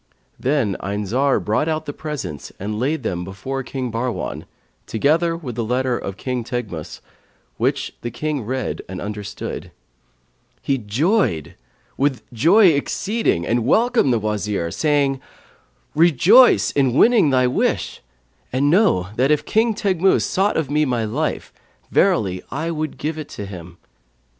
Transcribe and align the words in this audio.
Then 0.39 0.77
Ayn 0.79 1.05
Zar 1.05 1.39
brought 1.39 1.67
out 1.67 1.85
the 1.85 1.93
presents 1.93 2.51
and 2.59 2.79
laid 2.79 3.03
them 3.03 3.23
before 3.23 3.61
King 3.61 3.91
Bahrwan, 3.91 4.45
together 4.87 5.37
with 5.37 5.53
the 5.53 5.63
letter 5.63 5.95
of 5.95 6.17
King 6.17 6.43
Teghmus, 6.43 7.01
which 7.57 7.89
when 7.91 7.97
the 8.01 8.09
King 8.09 8.41
read 8.43 8.81
and 8.89 8.99
understood, 8.99 9.69
he 10.63 10.79
joyed 10.79 11.53
with 11.97 12.23
joy 12.33 12.69
exceeding 12.69 13.45
and 13.45 13.63
welcomed 13.63 14.11
the 14.11 14.17
Wazir, 14.17 14.71
saying, 14.71 15.21
'Rejoice 15.93 16.71
in 16.71 16.93
winning 16.93 17.29
thy 17.29 17.45
wish; 17.45 18.01
and 18.51 18.71
know 18.71 19.09
that 19.17 19.29
if 19.29 19.45
King 19.45 19.75
Teghmus 19.75 20.23
sought 20.25 20.57
of 20.57 20.71
me 20.71 20.83
my 20.83 21.05
life, 21.05 21.53
verily 21.91 22.41
I 22.49 22.71
would 22.71 22.97
give 22.97 23.19
it 23.19 23.29
to 23.29 23.45
him.' 23.45 23.77